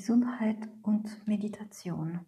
Gesundheit 0.00 0.66
und 0.80 1.28
Meditation. 1.28 2.24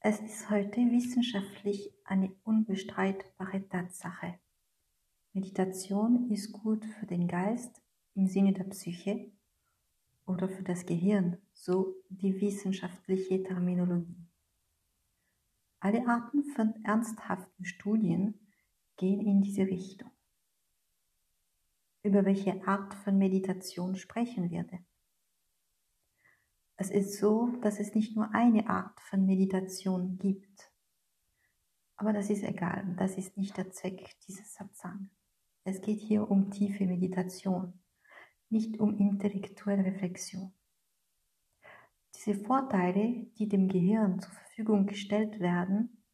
Es 0.00 0.18
ist 0.18 0.50
heute 0.50 0.80
wissenschaftlich 0.90 1.94
eine 2.04 2.34
unbestreitbare 2.42 3.68
Tatsache. 3.68 4.40
Meditation 5.32 6.28
ist 6.32 6.50
gut 6.50 6.84
für 6.84 7.06
den 7.06 7.28
Geist 7.28 7.80
im 8.16 8.26
Sinne 8.26 8.52
der 8.52 8.64
Psyche 8.64 9.30
oder 10.26 10.48
für 10.48 10.64
das 10.64 10.86
Gehirn, 10.86 11.38
so 11.52 11.94
die 12.08 12.40
wissenschaftliche 12.40 13.44
Terminologie. 13.44 14.26
Alle 15.78 16.04
Arten 16.08 16.42
von 16.42 16.74
ernsthaften 16.84 17.64
Studien 17.64 18.40
gehen 18.96 19.20
in 19.20 19.40
diese 19.40 19.62
Richtung. 19.62 20.10
Über 22.02 22.24
welche 22.24 22.66
Art 22.66 22.92
von 22.92 23.16
Meditation 23.18 23.94
sprechen 23.94 24.50
wir 24.50 24.64
denn? 24.64 24.87
Es 26.80 26.90
ist 26.90 27.18
so, 27.18 27.48
dass 27.60 27.80
es 27.80 27.96
nicht 27.96 28.14
nur 28.14 28.32
eine 28.32 28.70
Art 28.70 29.00
von 29.00 29.26
Meditation 29.26 30.16
gibt. 30.16 30.70
Aber 31.96 32.12
das 32.12 32.30
ist 32.30 32.44
egal, 32.44 32.94
das 32.96 33.18
ist 33.18 33.36
nicht 33.36 33.56
der 33.56 33.72
Zweck 33.72 34.14
dieses 34.28 34.54
Satsang. 34.54 35.10
Es 35.64 35.80
geht 35.80 35.98
hier 35.98 36.30
um 36.30 36.52
tiefe 36.52 36.86
Meditation, 36.86 37.72
nicht 38.48 38.78
um 38.78 38.96
intellektuelle 38.96 39.84
Reflexion. 39.84 40.52
Diese 42.14 42.36
Vorteile, 42.36 43.26
die 43.36 43.48
dem 43.48 43.66
Gehirn 43.66 44.20
zur 44.20 44.32
Verfügung 44.32 44.86
gestellt 44.86 45.40
werden, 45.40 46.04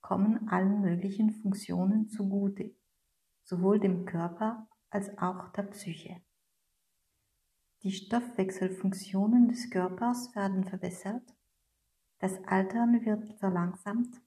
kommen 0.00 0.48
allen 0.48 0.80
möglichen 0.80 1.32
Funktionen 1.32 2.08
zugute, 2.08 2.74
sowohl 3.42 3.78
dem 3.78 4.06
Körper 4.06 4.68
als 4.88 5.18
auch 5.18 5.52
der 5.52 5.64
Psyche. 5.64 6.22
Die 7.84 7.92
Stoffwechselfunktionen 7.92 9.46
des 9.48 9.68
Körpers 9.68 10.34
werden 10.34 10.64
verbessert, 10.64 11.34
das 12.18 12.42
Altern 12.46 13.04
wird 13.04 13.34
verlangsamt, 13.34 14.22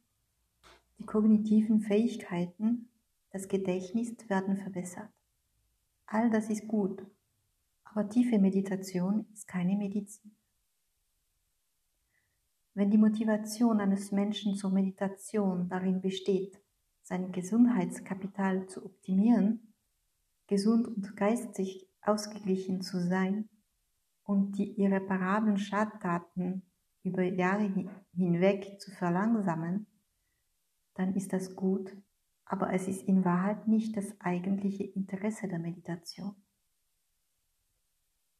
die 0.99 1.05
kognitiven 1.07 1.81
Fähigkeiten, 1.81 2.87
das 3.31 3.47
Gedächtnis 3.47 4.15
werden 4.29 4.57
verbessert. 4.57 5.09
All 6.05 6.29
das 6.29 6.51
ist 6.51 6.67
gut, 6.67 7.03
aber 7.83 8.07
tiefe 8.07 8.37
Meditation 8.37 9.25
ist 9.33 9.47
keine 9.47 9.75
Medizin. 9.75 10.35
Wenn 12.75 12.91
die 12.91 12.99
Motivation 12.99 13.79
eines 13.79 14.11
Menschen 14.11 14.55
zur 14.55 14.69
Meditation 14.69 15.67
darin 15.67 15.99
besteht, 15.99 16.61
sein 17.01 17.31
Gesundheitskapital 17.31 18.67
zu 18.67 18.85
optimieren, 18.85 19.73
gesund 20.45 20.87
und 20.87 21.17
geistig 21.17 21.87
ausgeglichen 22.07 22.81
zu 22.81 22.99
sein 22.99 23.49
und 24.23 24.57
die 24.57 24.79
irreparablen 24.79 25.57
Schadtaten 25.57 26.63
über 27.03 27.23
Jahre 27.23 27.91
hinweg 28.13 28.79
zu 28.79 28.91
verlangsamen, 28.91 29.87
dann 30.95 31.15
ist 31.15 31.33
das 31.33 31.55
gut, 31.55 31.95
aber 32.45 32.73
es 32.73 32.87
ist 32.87 33.07
in 33.07 33.23
Wahrheit 33.23 33.67
nicht 33.67 33.95
das 33.95 34.19
eigentliche 34.19 34.83
Interesse 34.83 35.47
der 35.47 35.59
Meditation. 35.59 36.35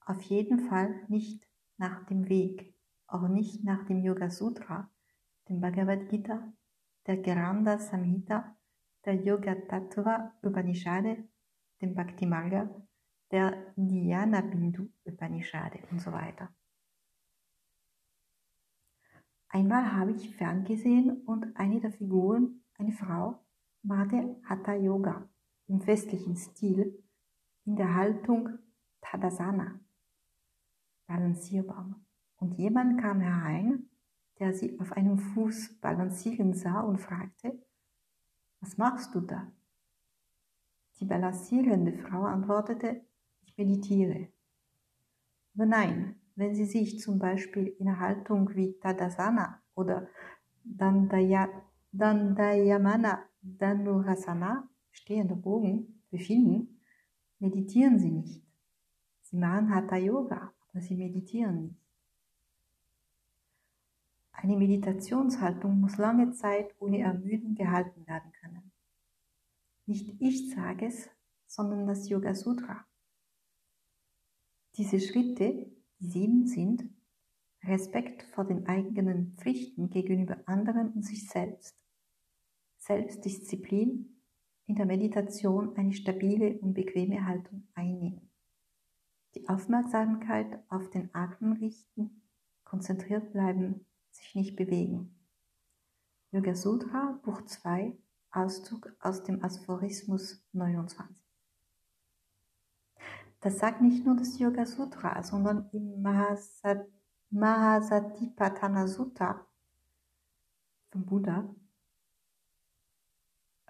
Auf 0.01 0.21
jeden 0.23 0.59
Fall 0.59 1.05
nicht 1.09 1.45
nach 1.77 2.05
dem 2.05 2.29
Weg, 2.29 2.73
auch 3.07 3.27
nicht 3.27 3.63
nach 3.63 3.85
dem 3.85 4.01
Yoga 4.01 4.29
Sutra, 4.29 4.89
dem 5.49 5.59
Bhagavad 5.61 6.09
Gita, 6.09 6.53
der 7.05 7.17
Geranda 7.17 7.77
Samhita, 7.77 8.57
der 9.05 9.15
Yoga 9.15 9.55
Tattva 9.55 10.33
Upanishade, 10.41 11.27
dem 11.81 11.93
Bhakti 11.93 12.25
Marga 12.25 12.86
der 13.31 13.73
Dhyana 13.75 14.41
Bindu 14.41 14.89
Upanishade 15.05 15.79
und 15.91 16.01
so 16.01 16.11
weiter. 16.11 16.53
Einmal 19.49 19.93
habe 19.93 20.11
ich 20.11 20.35
ferngesehen 20.35 21.21
und 21.25 21.55
eine 21.55 21.79
der 21.79 21.91
Figuren, 21.91 22.63
eine 22.77 22.91
Frau, 22.91 23.45
machte 23.81 24.39
Hatha 24.43 24.73
Yoga 24.73 25.27
im 25.67 25.85
westlichen 25.85 26.35
Stil 26.35 27.03
in 27.65 27.75
der 27.75 27.95
Haltung 27.95 28.49
Tadasana, 29.01 29.79
balancierbar. 31.07 31.99
Und 32.37 32.57
jemand 32.57 33.01
kam 33.01 33.19
herein, 33.19 33.89
der 34.39 34.53
sie 34.53 34.79
auf 34.79 34.91
einem 34.91 35.17
Fuß 35.17 35.79
balancieren 35.79 36.53
sah 36.53 36.81
und 36.81 36.99
fragte, 36.99 37.57
was 38.59 38.77
machst 38.77 39.15
du 39.15 39.21
da? 39.21 39.51
Die 40.99 41.05
balancierende 41.05 41.93
Frau 41.93 42.23
antwortete, 42.23 43.06
meditiere. 43.57 44.29
Aber 45.55 45.65
nein, 45.65 46.15
wenn 46.35 46.55
Sie 46.55 46.65
sich 46.65 46.99
zum 46.99 47.19
Beispiel 47.19 47.67
in 47.79 47.87
einer 47.87 47.99
Haltung 47.99 48.53
wie 48.55 48.77
Tadasana 48.79 49.61
oder 49.75 50.07
Dandaya, 50.63 51.49
Dandayamana 51.91 53.23
Dhanurasana, 53.41 54.69
stehender 54.91 55.35
Bogen, 55.35 56.03
befinden, 56.11 56.79
meditieren 57.39 57.97
Sie 57.97 58.11
nicht. 58.11 58.43
Sie 59.23 59.37
machen 59.37 59.73
Hatha 59.73 59.97
Yoga, 59.97 60.53
aber 60.69 60.81
Sie 60.81 60.95
meditieren 60.95 61.63
nicht. 61.63 61.81
Eine 64.31 64.55
Meditationshaltung 64.55 65.79
muss 65.79 65.97
lange 65.97 66.31
Zeit 66.33 66.75
ohne 66.79 66.99
Ermüden 66.99 67.55
gehalten 67.55 68.05
werden 68.05 68.31
können. 68.33 68.71
Nicht 69.87 70.15
ich 70.19 70.51
sage 70.51 70.85
es, 70.85 71.09
sondern 71.47 71.87
das 71.87 72.07
Yoga 72.07 72.35
Sutra. 72.35 72.85
Diese 74.77 74.99
Schritte, 74.99 75.71
die 75.99 76.07
sieben 76.07 76.45
sind, 76.45 76.87
Respekt 77.63 78.21
vor 78.21 78.45
den 78.45 78.67
eigenen 78.67 79.35
Pflichten 79.35 79.89
gegenüber 79.89 80.37
anderen 80.45 80.93
und 80.93 81.03
sich 81.03 81.27
selbst, 81.27 81.75
Selbstdisziplin, 82.77 84.21
in 84.67 84.75
der 84.75 84.85
Meditation 84.85 85.75
eine 85.75 85.93
stabile 85.93 86.59
und 86.59 86.75
bequeme 86.75 87.25
Haltung 87.25 87.67
einnehmen, 87.73 88.29
die 89.33 89.49
Aufmerksamkeit 89.49 90.63
auf 90.69 90.91
den 90.91 91.09
Atem 91.13 91.53
richten, 91.53 92.21
konzentriert 92.63 93.31
bleiben, 93.31 93.85
sich 94.11 94.35
nicht 94.35 94.55
bewegen. 94.55 95.15
Yoga 96.31 96.53
Sutra, 96.53 97.19
Buch 97.23 97.41
2, 97.43 97.97
Auszug 98.29 98.95
aus 98.99 99.23
dem 99.23 99.43
Aphorismus 99.43 100.45
29. 100.51 101.26
Das 103.39 103.59
sagt 103.59 103.81
nicht 103.81 104.05
nur 104.05 104.15
das 104.15 104.39
Yoga 104.39 104.65
Sutra, 104.65 105.21
sondern 105.23 105.69
im 105.71 106.01
Mahasat 106.01 106.87
Mahasatipatthana 107.29 108.87
Sutta 108.87 109.45
vom 110.91 111.05
Buddha 111.05 111.53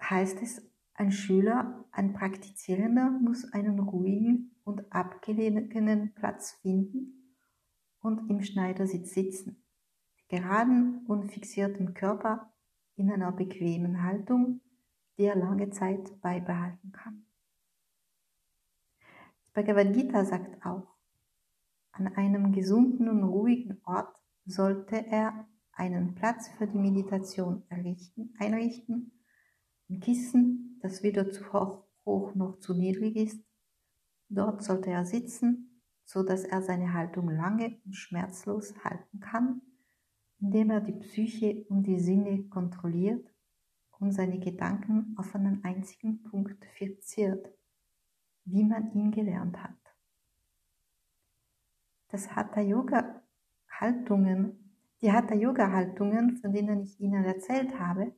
heißt 0.00 0.40
es, 0.42 0.62
ein 0.94 1.12
Schüler, 1.12 1.84
ein 1.92 2.12
Praktizierender 2.12 3.10
muss 3.10 3.52
einen 3.52 3.78
ruhigen 3.78 4.56
und 4.64 4.92
abgelegenen 4.92 6.12
Platz 6.14 6.52
finden 6.62 7.36
und 8.00 8.28
im 8.30 8.42
Schneidersitz 8.42 9.14
sitzen, 9.14 9.62
geraden 10.28 11.04
und 11.06 11.30
fixierten 11.30 11.94
Körper 11.94 12.52
in 12.96 13.10
einer 13.10 13.32
bequemen 13.32 14.02
Haltung, 14.02 14.60
die 15.16 15.24
er 15.24 15.36
lange 15.36 15.70
Zeit 15.70 16.20
beibehalten 16.20 16.92
kann. 16.92 17.27
Bhagavad 19.58 19.92
Gita 19.92 20.24
sagt 20.24 20.64
auch, 20.64 20.86
an 21.90 22.06
einem 22.14 22.52
gesunden 22.52 23.08
und 23.08 23.24
ruhigen 23.24 23.80
Ort 23.84 24.16
sollte 24.46 25.04
er 25.04 25.48
einen 25.72 26.14
Platz 26.14 26.48
für 26.50 26.68
die 26.68 26.78
Meditation 26.78 27.64
einrichten, 27.68 29.20
ein 29.88 29.98
Kissen, 29.98 30.78
das 30.80 31.02
weder 31.02 31.32
zu 31.32 31.52
hoch, 31.52 31.88
hoch 32.06 32.36
noch 32.36 32.60
zu 32.60 32.72
niedrig 32.72 33.16
ist. 33.16 33.44
Dort 34.28 34.62
sollte 34.62 34.90
er 34.90 35.04
sitzen, 35.04 35.82
so 36.04 36.22
dass 36.22 36.44
er 36.44 36.62
seine 36.62 36.92
Haltung 36.92 37.28
lange 37.28 37.80
und 37.84 37.96
schmerzlos 37.96 38.76
halten 38.84 39.18
kann, 39.18 39.60
indem 40.38 40.70
er 40.70 40.82
die 40.82 41.00
Psyche 41.00 41.66
und 41.68 41.82
die 41.82 41.98
Sinne 41.98 42.44
kontrolliert 42.44 43.28
und 43.98 44.12
seine 44.12 44.38
Gedanken 44.38 45.16
auf 45.18 45.34
einen 45.34 45.64
einzigen 45.64 46.22
Punkt 46.22 46.64
fixiert 46.64 47.57
wie 48.50 48.64
man 48.64 48.92
ihn 48.92 49.10
gelernt 49.10 49.62
hat. 49.62 49.76
Das 52.08 52.34
Hatha 52.34 52.60
Yoga 52.60 53.22
Haltungen, 53.70 54.74
die 55.00 55.12
Hatha 55.12 55.34
Yoga 55.34 55.70
Haltungen, 55.70 56.36
von 56.38 56.52
denen 56.52 56.82
ich 56.82 56.98
Ihnen 57.00 57.24
erzählt 57.24 57.78
habe, 57.78 58.14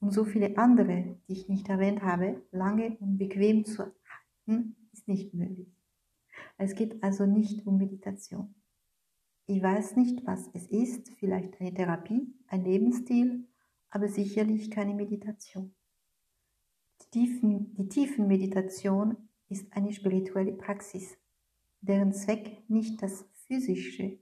und 0.00 0.12
so 0.12 0.24
viele 0.24 0.56
andere, 0.56 1.18
die 1.28 1.32
ich 1.32 1.48
nicht 1.48 1.68
erwähnt 1.68 2.02
habe, 2.02 2.42
lange 2.52 2.96
und 3.00 3.18
bequem 3.18 3.66
zu 3.66 3.84
halten, 3.84 4.76
ist 4.92 5.06
nicht 5.08 5.34
möglich. 5.34 5.68
Es 6.56 6.74
geht 6.74 7.02
also 7.02 7.26
nicht 7.26 7.66
um 7.66 7.76
Meditation. 7.76 8.54
Ich 9.46 9.62
weiß 9.62 9.96
nicht, 9.96 10.26
was 10.26 10.48
es 10.54 10.66
ist, 10.68 11.10
vielleicht 11.18 11.60
eine 11.60 11.74
Therapie, 11.74 12.32
ein 12.46 12.64
Lebensstil, 12.64 13.46
aber 13.90 14.08
sicherlich 14.08 14.70
keine 14.70 14.94
Meditation. 14.94 15.74
Die 17.02 17.10
tiefen, 17.10 17.74
die 17.74 17.88
tiefen 17.88 18.26
Meditation 18.26 19.28
ist 19.50 19.72
eine 19.72 19.92
spirituelle 19.92 20.52
Praxis, 20.52 21.18
deren 21.80 22.12
Zweck 22.12 22.62
nicht 22.68 23.02
das 23.02 23.26
physische 23.46 24.18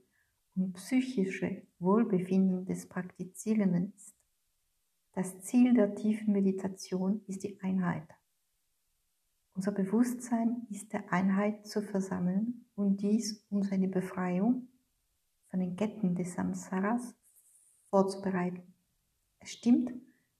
und 0.55 0.73
psychische 0.73 1.61
Wohlbefinden 1.79 2.65
des 2.65 2.87
Praktizierenden 2.87 3.93
ist. 3.95 4.15
Das 5.13 5.41
Ziel 5.41 5.73
der 5.73 5.95
tiefen 5.95 6.33
Meditation 6.33 7.21
ist 7.27 7.43
die 7.43 7.59
Einheit. 7.61 8.07
Unser 9.53 9.71
Bewusstsein 9.71 10.67
ist 10.69 10.93
der 10.93 11.11
Einheit 11.11 11.67
zu 11.67 11.81
versammeln 11.81 12.65
und 12.75 13.01
dies 13.01 13.45
um 13.49 13.63
seine 13.63 13.87
Befreiung 13.87 14.67
von 15.49 15.59
den 15.59 15.75
Ketten 15.75 16.15
des 16.15 16.33
Samsaras 16.33 17.15
vorzubereiten. 17.89 18.73
Es 19.39 19.51
stimmt, 19.51 19.91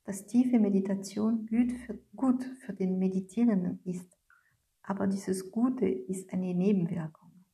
dass 0.05 0.25
tiefe 0.25 0.59
Meditation 0.59 1.45
gut 1.47 1.71
für, 1.71 1.99
gut 2.15 2.43
für 2.43 2.73
den 2.73 2.97
Meditierenden 2.97 3.79
ist, 3.83 4.18
aber 4.89 5.05
dieses 5.05 5.51
Gute 5.51 5.87
ist 5.87 6.33
eine 6.33 6.51
Nebenwirkung. 6.55 7.45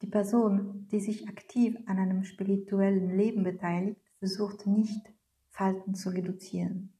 Die 0.00 0.06
Person, 0.06 0.88
die 0.90 0.98
sich 0.98 1.28
aktiv 1.28 1.76
an 1.84 1.98
einem 1.98 2.24
spirituellen 2.24 3.18
Leben 3.18 3.44
beteiligt, 3.44 4.00
versucht 4.18 4.66
nicht, 4.66 5.12
Falten 5.50 5.94
zu 5.94 6.08
reduzieren. 6.08 6.94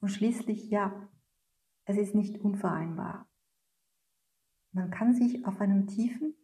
Und 0.00 0.08
schließlich 0.08 0.68
ja, 0.68 1.08
es 1.84 1.96
ist 1.96 2.16
nicht 2.16 2.40
unvereinbar. 2.40 3.30
Man 4.72 4.90
kann 4.90 5.14
sich 5.14 5.46
auf 5.46 5.60
einem 5.60 5.86
tiefen, 5.86 6.34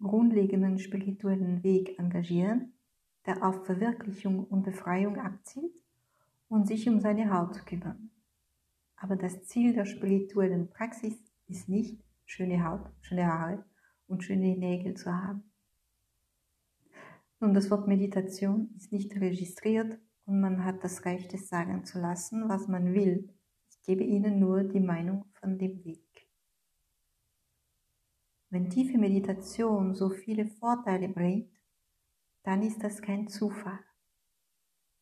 grundlegenden 0.00 0.78
spirituellen 0.78 1.62
Weg 1.62 1.98
engagieren, 1.98 2.72
der 3.26 3.46
auf 3.46 3.66
Verwirklichung 3.66 4.44
und 4.46 4.62
Befreiung 4.62 5.18
abzielt 5.18 5.74
und 6.48 6.66
sich 6.66 6.88
um 6.88 7.00
seine 7.00 7.30
Haut 7.34 7.66
kümmern. 7.66 8.11
Aber 9.02 9.16
das 9.16 9.42
Ziel 9.42 9.74
der 9.74 9.84
spirituellen 9.84 10.70
Praxis 10.70 11.20
ist 11.48 11.68
nicht, 11.68 12.00
schöne 12.24 12.64
Haut, 12.64 12.88
schöne 13.00 13.26
Haare 13.26 13.64
und 14.06 14.22
schöne 14.22 14.56
Nägel 14.56 14.94
zu 14.94 15.12
haben. 15.12 15.42
Nun, 17.40 17.52
das 17.52 17.68
Wort 17.72 17.88
Meditation 17.88 18.72
ist 18.76 18.92
nicht 18.92 19.12
registriert 19.16 19.98
und 20.24 20.40
man 20.40 20.64
hat 20.64 20.84
das 20.84 21.04
Recht, 21.04 21.34
es 21.34 21.48
sagen 21.48 21.84
zu 21.84 22.00
lassen, 22.00 22.48
was 22.48 22.68
man 22.68 22.94
will. 22.94 23.28
Ich 23.70 23.82
gebe 23.82 24.04
Ihnen 24.04 24.38
nur 24.38 24.62
die 24.62 24.78
Meinung 24.78 25.24
von 25.32 25.58
dem 25.58 25.84
Weg. 25.84 26.28
Wenn 28.50 28.70
tiefe 28.70 28.98
Meditation 28.98 29.96
so 29.96 30.10
viele 30.10 30.46
Vorteile 30.46 31.08
bringt, 31.08 31.50
dann 32.44 32.62
ist 32.62 32.84
das 32.84 33.02
kein 33.02 33.26
Zufall. 33.26 33.80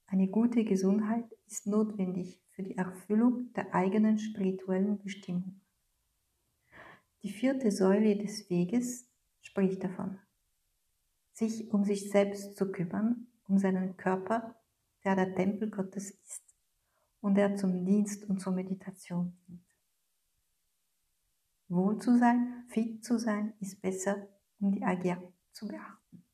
Eine 0.07 0.29
gute 0.29 0.65
Gesundheit 0.65 1.31
ist 1.47 1.67
notwendig 1.67 2.41
für 2.61 2.69
die 2.69 2.77
Erfüllung 2.77 3.53
der 3.55 3.75
eigenen 3.75 4.19
spirituellen 4.19 4.99
Bestimmung. 4.99 5.61
Die 7.23 7.31
vierte 7.31 7.71
Säule 7.71 8.17
des 8.17 8.51
Weges 8.51 9.09
spricht 9.41 9.83
davon, 9.83 10.19
sich 11.33 11.73
um 11.73 11.85
sich 11.85 12.11
selbst 12.11 12.59
zu 12.59 12.71
kümmern, 12.71 13.29
um 13.49 13.59
seinen 13.59 13.97
Körper, 13.97 14.57
der 15.05 15.17
der 15.17 15.35
Tempel 15.35 15.71
Gottes 15.71 16.11
ist 16.11 16.55
und 17.23 17.37
der 17.37 17.57
zum 17.57 17.87
Dienst 17.87 18.29
und 18.29 18.41
zur 18.41 18.53
Meditation 18.53 19.35
dient. 19.49 19.65
Wohl 21.69 21.99
zu 21.99 22.19
sein, 22.19 22.65
fit 22.69 23.03
zu 23.03 23.19
sein, 23.19 23.55
ist 23.61 23.81
besser, 23.81 24.29
um 24.59 24.71
die 24.71 24.85
Agia 24.85 25.23
zu 25.53 25.67
beachten. 25.67 26.25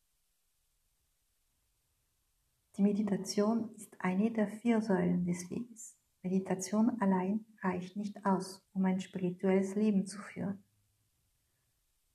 Die 2.76 2.82
Meditation 2.82 3.72
ist 3.76 3.94
eine 4.00 4.32
der 4.32 4.48
vier 4.48 4.82
Säulen 4.82 5.24
des 5.24 5.48
Weges. 5.50 5.96
Meditation 6.26 7.00
allein 7.00 7.44
reicht 7.62 7.96
nicht 7.96 8.26
aus, 8.26 8.60
um 8.72 8.84
ein 8.84 8.98
spirituelles 8.98 9.76
Leben 9.76 10.06
zu 10.06 10.18
führen. 10.18 10.64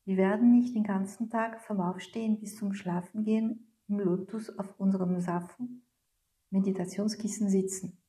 Wir 0.04 0.18
werden 0.18 0.52
nicht 0.52 0.76
den 0.76 0.84
ganzen 0.84 1.30
Tag 1.30 1.62
vom 1.62 1.80
Aufstehen 1.80 2.40
bis 2.40 2.58
zum 2.58 2.74
Schlafengehen 2.74 3.74
im 3.88 4.00
Lotus 4.00 4.58
auf 4.58 4.78
unserem 4.78 5.22
Safu 5.22 5.70
Meditationskissen 6.50 7.50
sitzen. 7.50 8.04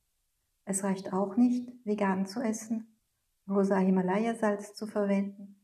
Es 0.65 0.83
reicht 0.83 1.13
auch 1.13 1.37
nicht, 1.37 1.71
vegan 1.85 2.25
zu 2.25 2.41
essen, 2.41 2.97
rosa 3.47 3.77
Himalaya-Salz 3.77 4.73
zu 4.73 4.85
verwenden, 4.85 5.55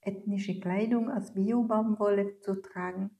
ethnische 0.00 0.60
Kleidung 0.60 1.10
aus 1.10 1.34
Bio-Baumwolle 1.34 2.38
zu 2.38 2.62
tragen, 2.62 3.18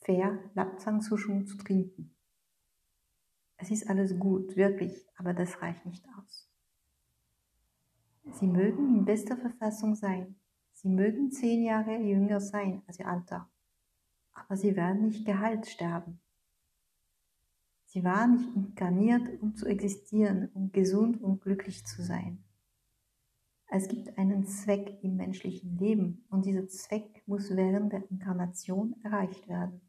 fair 0.00 0.38
Lapsang-Sushum 0.54 1.46
zu 1.46 1.58
trinken. 1.58 2.17
Es 3.58 3.70
ist 3.70 3.88
alles 3.88 4.18
gut, 4.18 4.56
wirklich, 4.56 5.06
aber 5.16 5.34
das 5.34 5.60
reicht 5.60 5.84
nicht 5.86 6.04
aus. 6.16 6.48
Sie 8.32 8.46
mögen 8.46 8.96
in 8.96 9.04
bester 9.04 9.36
Verfassung 9.36 9.94
sein, 9.94 10.38
Sie 10.80 10.88
mögen 10.88 11.32
zehn 11.32 11.64
Jahre 11.64 11.98
jünger 11.98 12.40
sein 12.40 12.82
als 12.86 13.00
ihr 13.00 13.08
Alter, 13.08 13.50
aber 14.32 14.56
sie 14.56 14.76
werden 14.76 15.06
nicht 15.06 15.26
geheilt 15.26 15.66
sterben. 15.66 16.20
Sie 17.86 18.04
waren 18.04 18.36
nicht 18.36 18.54
inkarniert, 18.54 19.42
um 19.42 19.56
zu 19.56 19.66
existieren, 19.66 20.48
um 20.54 20.70
gesund 20.70 21.20
und 21.20 21.40
glücklich 21.40 21.84
zu 21.84 22.00
sein. 22.04 22.44
Es 23.66 23.88
gibt 23.88 24.16
einen 24.18 24.46
Zweck 24.46 25.02
im 25.02 25.16
menschlichen 25.16 25.76
Leben 25.78 26.24
und 26.30 26.46
dieser 26.46 26.68
Zweck 26.68 27.24
muss 27.26 27.50
während 27.56 27.92
der 27.92 28.08
Inkarnation 28.08 28.94
erreicht 29.02 29.48
werden. 29.48 29.80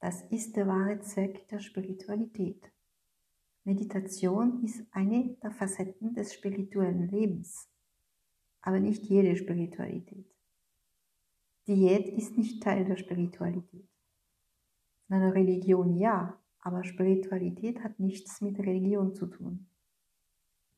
Das 0.00 0.22
ist 0.30 0.56
der 0.56 0.66
wahre 0.66 1.00
Zweck 1.00 1.48
der 1.48 1.60
Spiritualität. 1.60 2.70
Meditation 3.64 4.62
ist 4.62 4.86
eine 4.92 5.36
der 5.42 5.50
Facetten 5.50 6.14
des 6.14 6.34
spirituellen 6.34 7.08
Lebens 7.08 7.68
aber 8.66 8.80
nicht 8.80 9.04
jede 9.04 9.36
Spiritualität. 9.36 10.26
Diät 11.68 12.08
ist 12.08 12.36
nicht 12.36 12.60
Teil 12.64 12.84
der 12.84 12.96
Spiritualität. 12.96 13.88
In 15.08 15.14
einer 15.14 15.34
Religion 15.34 15.94
ja, 15.94 16.36
aber 16.58 16.82
Spiritualität 16.82 17.84
hat 17.84 18.00
nichts 18.00 18.40
mit 18.40 18.58
Religion 18.58 19.14
zu 19.14 19.26
tun. 19.26 19.68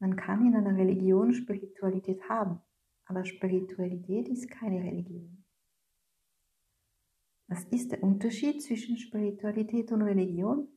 Man 0.01 0.17
kann 0.17 0.47
in 0.47 0.55
einer 0.55 0.77
Religion 0.77 1.33
Spiritualität 1.33 2.29
haben, 2.29 2.61
aber 3.07 3.25
Spiritualität 3.25 4.29
ist 4.29 4.51
keine 4.51 4.83
Religion. 4.83 5.38
Was 7.49 7.65
ist 7.65 7.93
der 7.93 8.03
Unterschied 8.03 8.63
zwischen 8.63 8.99
Spiritualität 8.99 9.91
und 9.91 10.03
Religion? 10.03 10.69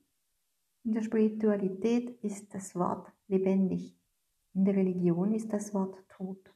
In 0.84 0.94
der 0.94 1.02
Spiritualität 1.02 2.18
ist 2.24 2.54
das 2.54 2.76
Wort 2.76 3.12
lebendig, 3.28 4.00
in 4.54 4.64
der 4.64 4.76
Religion 4.78 5.34
ist 5.34 5.52
das 5.52 5.74
Wort 5.74 5.98
tot. 6.08 6.56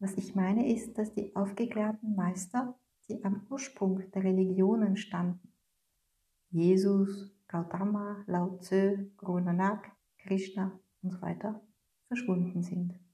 Was 0.00 0.14
ich 0.16 0.34
meine 0.34 0.72
ist, 0.72 0.98
dass 0.98 1.14
die 1.14 1.34
aufgeklärten 1.36 2.16
Meister, 2.16 2.78
die 3.08 3.24
am 3.24 3.46
Ursprung 3.48 4.10
der 4.10 4.24
Religionen 4.24 4.96
standen, 4.96 5.52
Jesus, 6.50 7.32
Gautama, 7.46 8.24
Lao 8.26 8.58
Tse, 8.58 9.10
Guru 9.16 9.38
Nanak, 9.38 9.92
Krishna 10.18 10.78
und 11.02 11.12
so 11.12 11.22
weiter, 11.22 11.64
verschwunden 12.08 12.62
sind. 12.62 13.05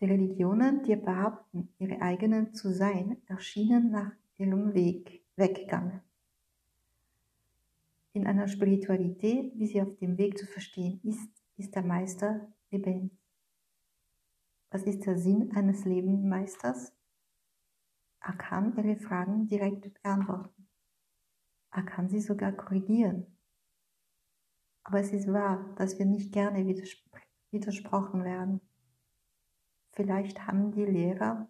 Die 0.00 0.06
Religionen, 0.06 0.82
die 0.82 0.96
behaupten, 0.96 1.74
ihre 1.78 2.00
eigenen 2.00 2.54
zu 2.54 2.72
sein, 2.72 3.18
erschienen 3.26 3.90
nach 3.90 4.12
ihrem 4.38 4.72
Weg, 4.72 5.24
Weggang. 5.36 6.00
In 8.12 8.26
einer 8.26 8.48
Spiritualität, 8.48 9.52
wie 9.58 9.66
sie 9.66 9.82
auf 9.82 9.94
dem 9.98 10.16
Weg 10.16 10.38
zu 10.38 10.46
verstehen 10.46 11.00
ist, 11.04 11.30
ist 11.56 11.74
der 11.74 11.82
Meister 11.82 12.50
lebendig. 12.70 13.18
Was 14.70 14.84
ist 14.84 15.04
der 15.04 15.18
Sinn 15.18 15.52
eines 15.54 15.84
Lebensmeisters? 15.84 16.94
Er 18.20 18.34
kann 18.34 18.76
Ihre 18.76 18.96
Fragen 18.96 19.48
direkt 19.48 19.92
beantworten. 20.02 20.68
Er 21.72 21.82
kann 21.82 22.08
sie 22.08 22.20
sogar 22.20 22.52
korrigieren. 22.52 23.26
Aber 24.82 25.00
es 25.00 25.12
ist 25.12 25.32
wahr, 25.32 25.74
dass 25.76 25.98
wir 25.98 26.06
nicht 26.06 26.32
gerne 26.32 26.66
widerspr 26.66 27.20
widersprochen 27.52 28.22
werden. 28.22 28.60
Vielleicht 29.92 30.46
haben 30.46 30.72
die 30.72 30.84
Lehrer, 30.84 31.48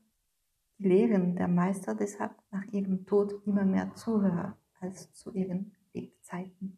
die 0.78 0.88
Lehren 0.88 1.36
der 1.36 1.48
Meister 1.48 1.94
deshalb 1.94 2.34
nach 2.50 2.64
ihrem 2.72 3.04
Tod 3.06 3.34
immer 3.46 3.64
mehr 3.64 3.94
Zuhörer 3.94 4.56
als 4.80 5.12
zu 5.12 5.32
ihren 5.32 5.72
Lebzeiten. 5.92 6.69